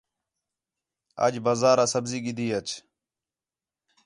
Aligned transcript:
اڄ 1.25 1.33
بازارا 1.45 1.85
سبزی 1.93 2.19
گِھدی 2.25 2.47
اچ 2.57 2.67